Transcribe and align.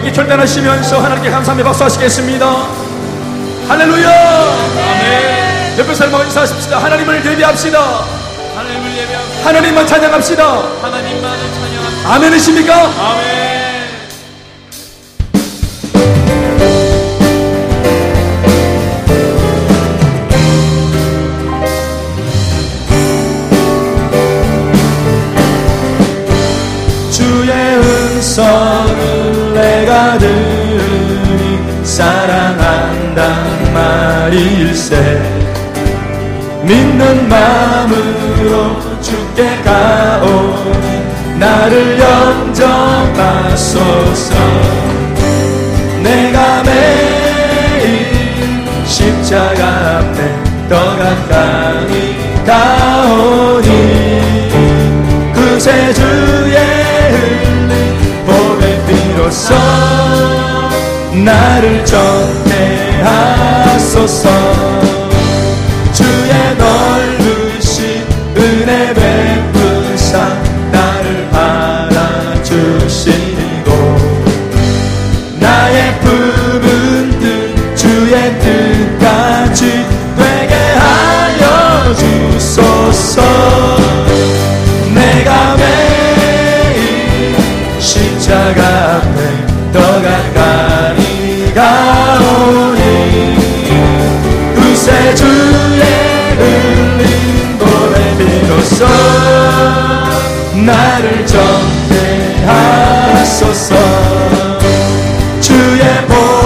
우리에게 0.00 0.12
결단하시면서 0.12 0.98
하나님께 1.00 1.30
감사하며 1.30 1.64
박수 1.64 1.84
하시겠습니다. 1.84 2.66
할렐루야! 3.68 4.10
아멘. 4.10 5.78
옆에 5.78 5.94
사람과 5.94 6.24
인사하십시다. 6.24 6.82
하나님을 6.82 7.24
예비합시다. 7.24 8.04
하나님을 8.56 8.96
예배하고 8.96 9.26
하나님만 9.44 9.86
찬양합시다. 9.86 10.44
하나님만을 10.82 11.52
찬양합니다. 11.52 12.14
아멘이십니까? 12.14 12.74
아멘. 12.74 13.39
말일세. 34.30 34.94
믿는 36.62 37.28
마음으로 37.28 38.78
주께 39.02 39.60
가오니 39.64 41.38
나를 41.38 41.98
영접하소서. 43.08 44.34
내가 46.02 46.62
매일 46.62 48.06
십자가 48.86 49.98
앞에 49.98 50.18
더 50.68 50.96
가까이 50.96 52.14
가오니 52.46 53.68
그새 55.34 55.92
주의 55.92 56.56
흘린 57.10 57.72
보배 58.26 58.62
비로소 58.86 59.54
나를 61.24 61.84
정케하 61.84 63.59
소서. 63.90 64.28
주의 65.92 66.56
넓 66.56 67.19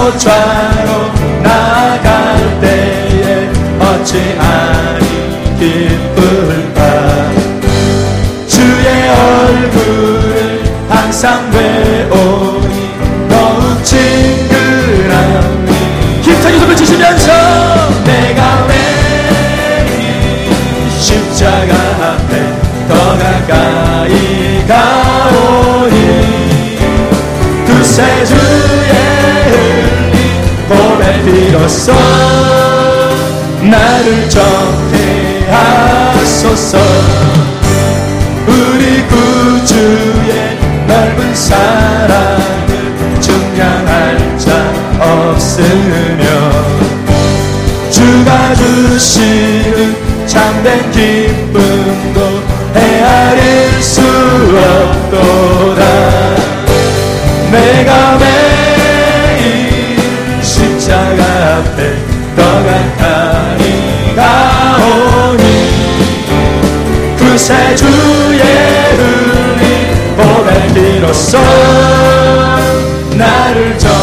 보좌로 0.05 1.11
나갈 1.41 2.61
때에 2.61 3.49
어찌하니 3.79 5.05
기쁠까? 5.57 6.79
주의 8.47 8.85
얼굴을 9.09 10.63
항상 10.87 11.49
배우니 11.49 12.75
더욱 13.29 13.83
친근하니 13.83 15.71
힘차게 16.21 16.59
손을 16.59 16.75
치시면서 16.75 17.31
내가 18.03 18.67
매일 18.67 19.89
십자가 20.99 21.73
앞에 22.13 22.31
더 22.87 22.93
가까이 23.17 23.74
비로소 31.65 31.91
나를 33.63 34.29
정케하소서. 35.49 36.77
우리 38.45 39.01
구주의 39.07 40.59
넓은 40.87 41.33
사랑을 41.33 42.39
증량할 43.19 44.37
자 44.37 44.47
없으며 44.99 46.23
주가 47.89 48.53
주시는 48.53 49.95
참된 50.27 50.91
기 50.91 51.24
그새 67.45 67.75
주의 67.75 68.41
흘린 68.97 70.17
보배 70.17 70.73
비로소 70.73 71.37
나를 73.15 73.77
정 73.77 73.94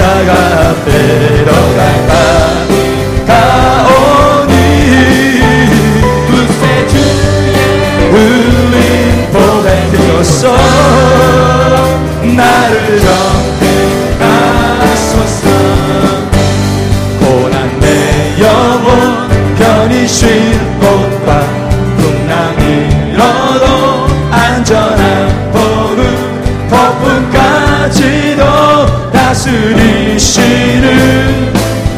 십자가 0.00 0.32
앞에 0.70 1.44
더 1.44 1.50
가까이 1.76 3.26
가오니 3.26 4.50
그새 6.26 6.62
주의 6.88 6.96
보배 9.30 9.66
비로소. 9.92 10.40
나 12.34 12.40
다스리시는 30.20 31.52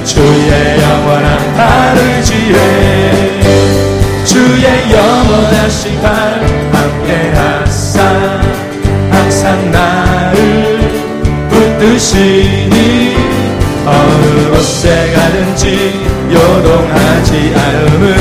주의 0.05 0.81
영원한 0.81 1.55
발을 1.57 2.23
지혜. 2.23 3.41
주의 4.25 4.65
영원하신 4.93 6.01
발 6.01 6.41
함께 6.73 7.33
하사. 7.35 8.41
항상 9.11 9.71
나를 9.73 10.39
붙드시니 11.51 13.17
어느 13.85 14.51
곳에 14.51 15.13
가든지 15.13 16.01
요동하지 16.33 17.55
주의 17.57 18.15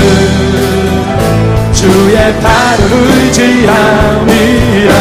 주의 1.73 2.15
발을 2.41 2.91
의지함이라 3.23 4.91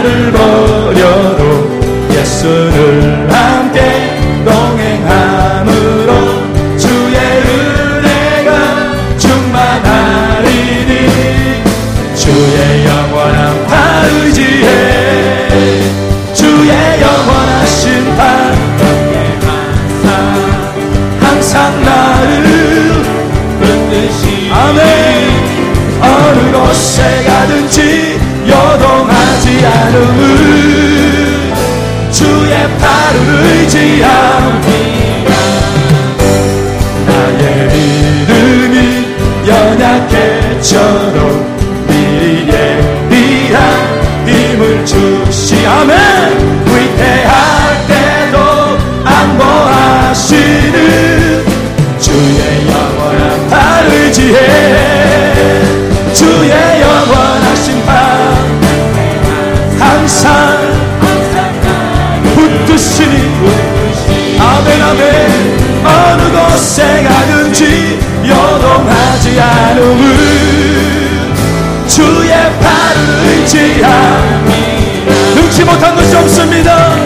나를 0.00 0.32
버려도 0.32 1.80
예수를 2.10 3.28
함께 3.30 4.19
않음을 29.90 31.52
주의 32.12 32.78
발을 32.78 33.44
의지함 33.44 34.00
나 34.00 34.29
아멘 64.80 65.84
어느 65.84 66.22
곳에 66.30 67.02
가든지 67.02 67.98
여동하지 68.26 69.40
않음을 69.40 70.06
주의 71.86 72.30
발을 72.30 72.98
의지함 73.26 74.44
능치 75.34 75.64
못한 75.64 75.94
것이 75.96 76.16
없습니다. 76.16 76.96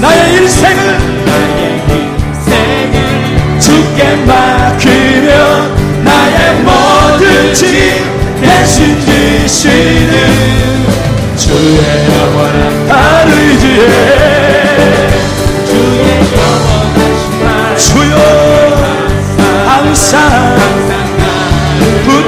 나의 0.00 0.34
지시는 9.54 10.86
주의 11.36 11.78
영원한 12.08 12.88
발 12.88 13.28
의지해 13.28 14.23
주여 17.76 18.16
항상 19.66 20.74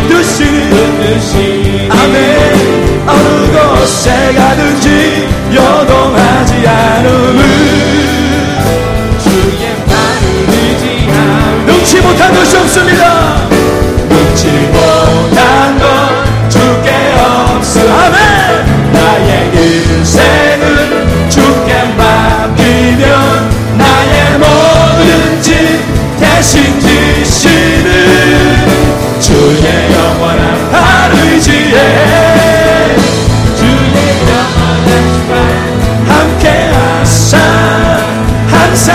뜻이 0.08 1.88
아멘. 1.90 3.06
어느 3.06 3.52
곳에 3.52 4.32
가든지 4.34 5.28
여동하지 5.54 6.66
않음을 6.66 7.40
주의 9.22 9.76
발을 9.86 10.48
의지함 10.48 11.66
능치 11.66 12.00
못한 12.00 12.34
것이 12.34 12.56
없습니다 12.56 13.35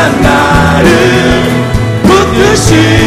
나를 0.10 1.42
붙드시 2.04 3.01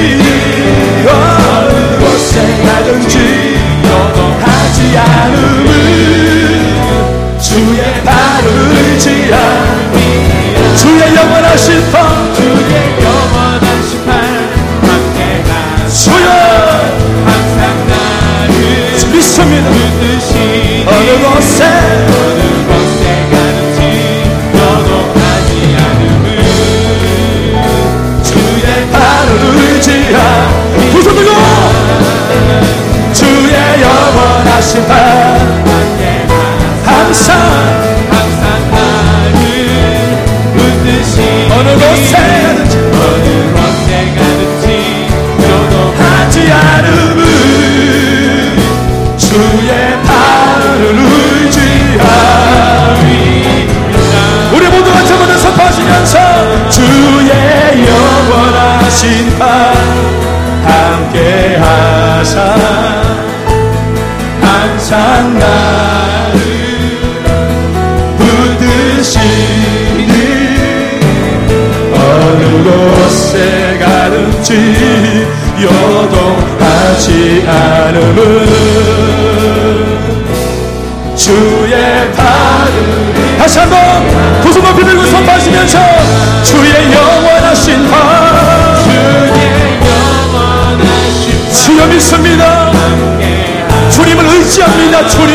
의지합니다 94.55 95.08
주님. 95.08 95.34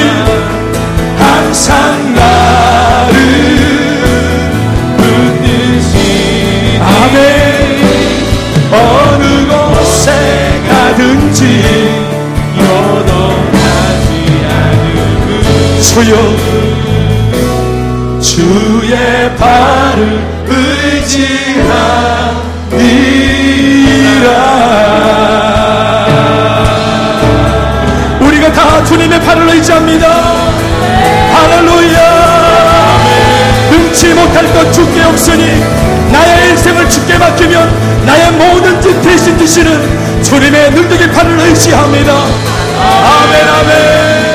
항상 1.17 2.15
나를 2.15 3.17
붙드시 4.95 6.79
아멘. 6.79 7.19
어느 8.71 9.23
곳에 9.47 10.07
가든지 10.69 11.41
여동하지 12.57 14.07
않음을 14.47 15.29
주여. 15.81 16.11
주의 18.21 19.35
발을 19.35 19.99
발을 29.29 29.48
의지합니다. 29.48 30.07
할렐루야. 31.33 32.00
능치 33.69 34.13
못할 34.15 34.51
것 34.51 34.74
주께 34.74 35.03
없으니 35.03 35.63
나의 36.12 36.50
인생을 36.50 36.89
주께 36.89 37.15
맡기면 37.15 38.05
나의 38.07 38.31
모든 38.31 38.81
뜻 38.81 39.00
대신 39.03 39.38
드시는 39.38 40.24
주님의 40.24 40.71
능력의 40.71 41.12
팔을 41.12 41.39
의지합니다. 41.41 42.12
아멘 42.12 43.48
아멘 43.48 44.28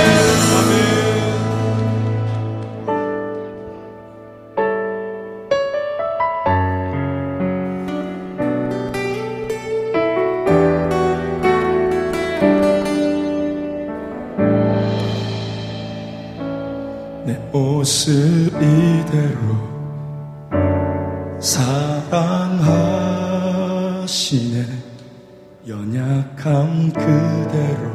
그대로 27.54 27.86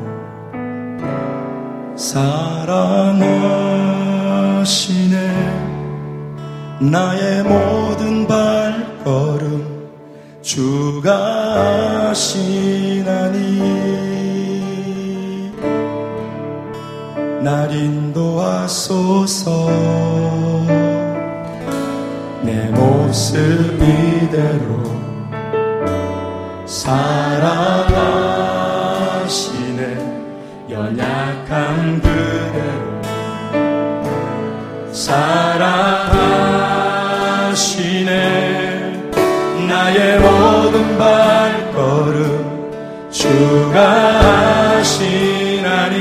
사랑하시네. 1.97 2.79
나의 6.79 7.43
모든 7.43 8.25
발걸음 8.25 9.89
주가 10.41 12.07
하시나니. 12.09 13.59
날 17.43 17.69
인도하소서. 17.73 19.49
내 22.43 22.69
모습 22.69 23.37
이대로 23.83 24.79
사랑하 26.65 28.28
시네. 29.29 29.95
연약한 30.71 32.01
그대로 32.01 32.99
사랑하시네. 34.91 35.39
나의 39.67 40.19
모든 40.19 40.97
발걸음 40.97 42.27
주가 43.11 44.79
하시나니. 44.79 45.99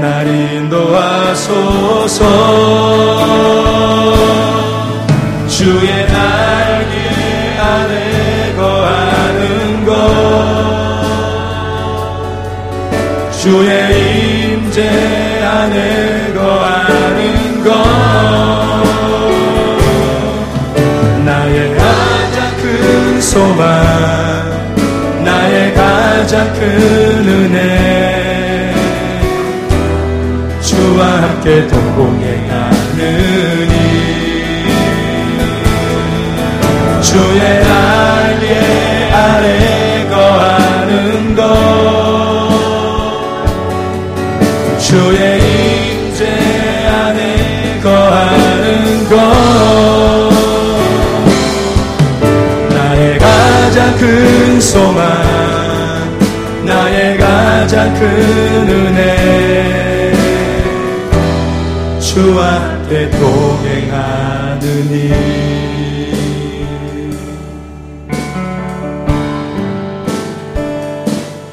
날 0.00 0.26
인도하소서. 0.28 2.20
주의 5.48 5.99
임재 14.80 15.42
안에 15.44 16.32
거하는 16.32 17.64
것. 17.64 17.70
나의 21.24 21.76
가장 21.76 22.56
큰 22.56 23.20
소망 23.20 23.64
나의 25.22 25.74
가장 25.74 26.52
큰 26.54 26.62
은혜. 27.28 28.74
주와 30.62 31.22
함께 31.22 31.66
동 31.66 31.89
큰 54.00 54.58
소망 54.58 55.04
나의 56.64 57.18
가장 57.18 57.92
큰 57.94 58.66
은혜. 58.66 60.12
주와 62.00 62.54
함께 62.54 63.10
동행하느니. 63.10 63.90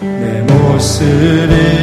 내 0.01 0.41
모습 0.47 1.03
이 1.03 1.76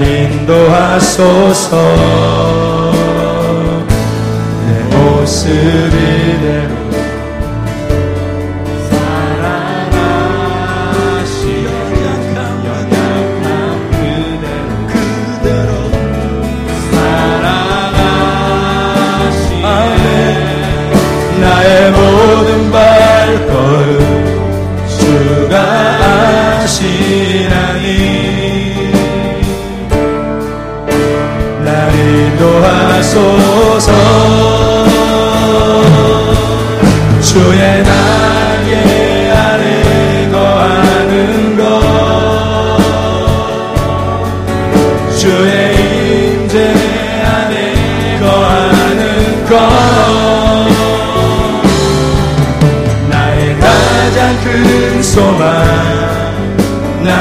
날 0.00 0.08
인도하소서. 0.08 1.76
내 4.66 4.96
모습 4.96 5.48
이대 5.50 6.69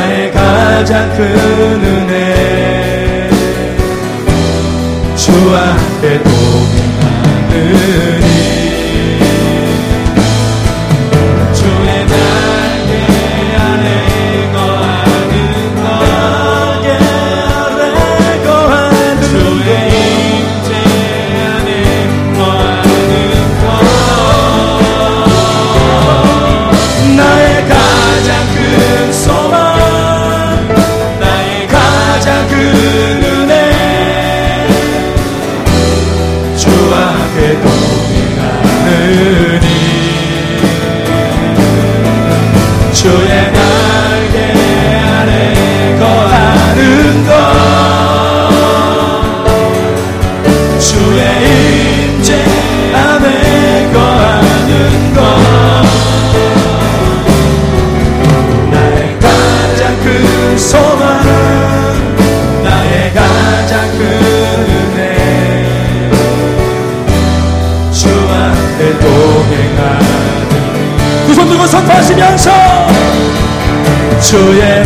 나의 0.09 0.31
가장 0.31 1.07
큰 1.15 1.23
은혜. 1.83 3.29
주와 5.15 5.75
함께 5.75 6.19
동행하느 6.23 8.18
가 32.59 33.18
주의 74.29 74.78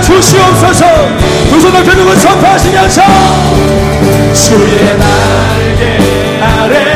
주시옵소서. 0.00 0.84
두 1.50 1.60
손을 1.60 1.84
들고 1.84 2.14
선포하시면서 2.14 3.02
주의 4.32 4.98
날개 4.98 5.98
아래 6.40 6.87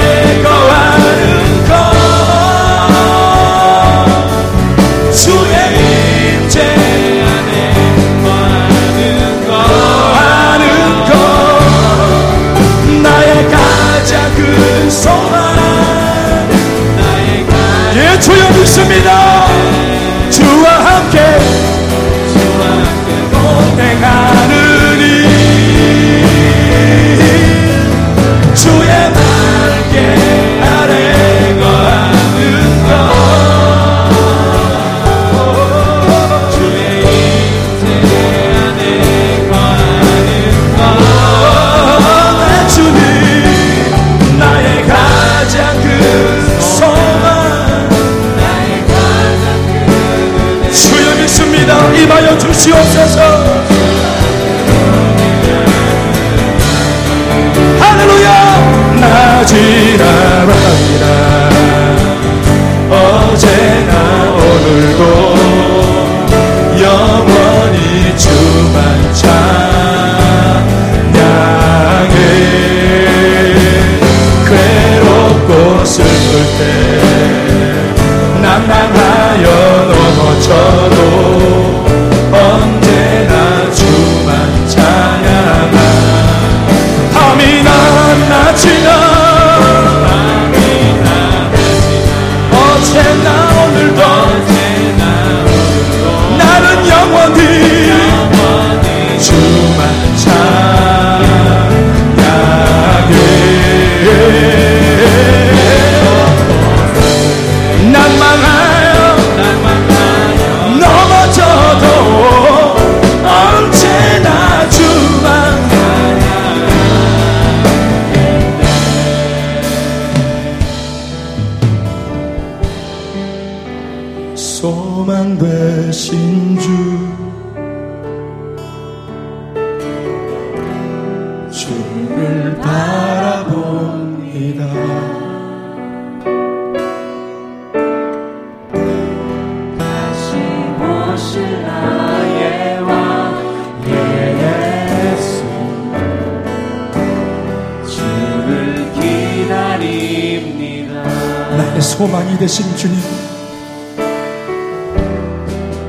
나의 151.56 151.80
소망이 151.82 152.38
되신 152.38 152.76
주님. 152.76 152.98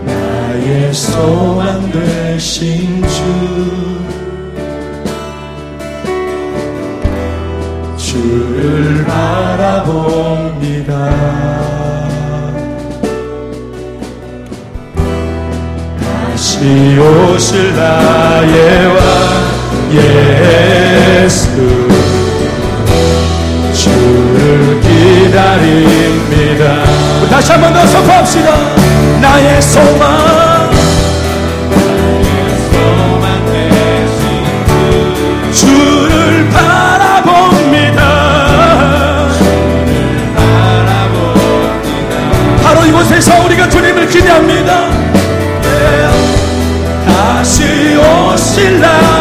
나의 0.05 0.93
소망 0.93 1.89
되신 1.91 3.01
주. 3.07 3.23
주를 7.97 9.03
바라봅니다. 9.05 10.13
다시 15.99 16.97
오실 16.99 17.75
나의 17.75 18.87
왕 18.87 19.03
예수. 21.25 21.43
주를 23.73 24.82
기다립니다. 25.33 26.83
다시 27.29 27.51
한 27.51 27.61
번 27.61 27.73
더 27.73 27.85
선포합시다. 27.87 28.49
나의 29.19 29.61
소망. 29.61 30.53
그래서 43.23 43.45
우리가 43.45 43.69
주님을 43.69 44.07
기대합니다. 44.07 44.89
예. 45.63 46.09
다시 47.05 47.95
오실라. 47.95 49.12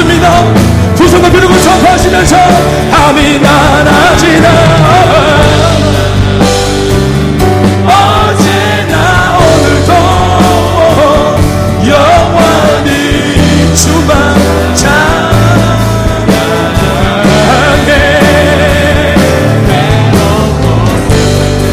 않겠습니다. 0.00 0.94
두 0.94 1.08
손을 1.08 1.30
빌고 1.30 1.54
선포하시면서 1.54 2.36
밤이 2.90 3.38
많아지나. 3.38 4.48
어제나 7.86 9.38
오늘도 9.38 9.92
영원히 11.88 13.74
주만 13.74 14.36
찬양해 14.74 14.90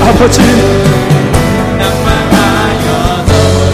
아버지 0.01 0.41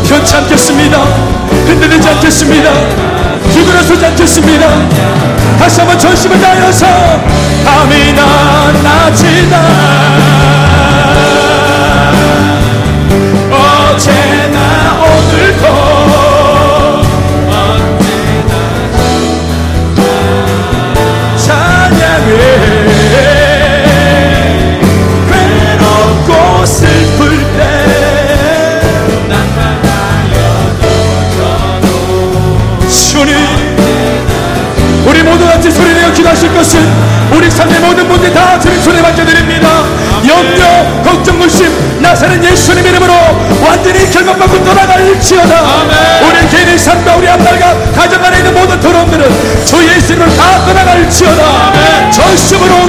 변치 0.07 0.35
않겠습니다 0.35 1.32
흔들리지 1.65 2.07
않겠습니다. 2.09 2.71
뒤돌아서지 3.51 4.05
않겠습니다. 4.05 4.67
다시 5.59 5.79
한번 5.79 5.97
전심을 5.97 6.39
다하여서 6.39 6.85
밤이 7.65 8.13
낮아지다 8.13 10.32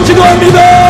기도합니다 0.05 0.84